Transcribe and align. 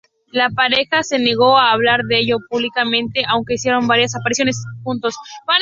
La 0.31 0.49
pareja 0.49 1.03
se 1.03 1.19
negó 1.19 1.59
a 1.59 1.71
hablar 1.71 1.99
de 2.07 2.21
ello 2.21 2.37
públicamente, 2.49 3.21
aunque 3.29 3.53
hicieron 3.53 3.85
varias 3.87 4.15
apariciones 4.15 4.63
juntos. 4.83 5.15